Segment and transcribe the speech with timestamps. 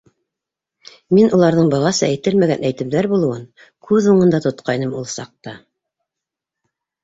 [1.17, 3.45] Мин уларҙың бығаса әйтелмәгән әйтемдәр булыуын
[3.91, 5.59] күҙ уңында тотҡайным ул саҡта.